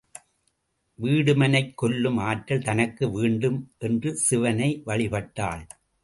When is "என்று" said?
3.77-4.15